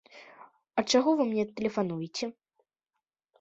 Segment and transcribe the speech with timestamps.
[0.81, 2.31] А чаго вы мне тэлефануеце?